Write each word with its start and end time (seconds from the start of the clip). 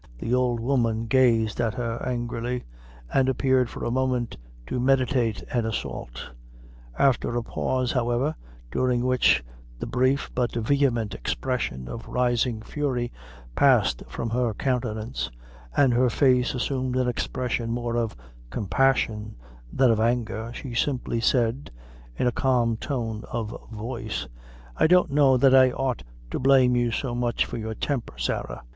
The 0.17 0.33
old 0.33 0.59
woman 0.59 1.05
gazed 1.05 1.61
at 1.61 1.75
her 1.75 2.01
angrily, 2.03 2.63
and 3.13 3.29
appeared 3.29 3.69
for 3.69 3.85
a 3.85 3.91
moment 3.91 4.35
to 4.65 4.79
meditate 4.79 5.43
an 5.53 5.63
assault. 5.63 6.31
After 6.97 7.35
a 7.37 7.43
pause, 7.43 7.91
however, 7.91 8.33
during 8.71 9.05
which 9.05 9.43
the 9.77 9.85
brief 9.85 10.31
but 10.33 10.55
vehement 10.55 11.13
expression 11.13 11.87
of 11.87 12.07
rising 12.07 12.63
fury 12.63 13.11
passed 13.55 14.01
from 14.07 14.31
her 14.31 14.55
countenance, 14.55 15.29
and 15.77 15.93
her 15.93 16.09
face 16.09 16.55
assumed 16.55 16.95
an 16.95 17.07
expression 17.07 17.69
more 17.69 17.95
of 17.95 18.15
compassion 18.49 19.35
than 19.71 19.91
of 19.91 19.99
anger, 19.99 20.49
she 20.51 20.73
simply 20.73 21.19
said, 21.21 21.69
in 22.17 22.25
a 22.25 22.31
calm 22.31 22.75
tone 22.75 23.23
of 23.31 23.55
voice 23.71 24.27
"I 24.75 24.87
don't 24.87 25.11
know 25.11 25.37
that 25.37 25.53
I 25.53 25.69
ought 25.69 26.01
to 26.31 26.39
blame 26.39 26.75
you 26.75 26.89
so 26.89 27.13
much 27.13 27.45
for 27.45 27.59
your 27.59 27.75
temper, 27.75 28.17
Sarah. 28.17 28.63